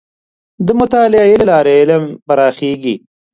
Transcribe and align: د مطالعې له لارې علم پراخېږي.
د 0.65 0.67
مطالعې 0.79 1.33
له 1.41 1.45
لارې 1.51 1.73
علم 1.81 2.03
پراخېږي. 2.27 2.95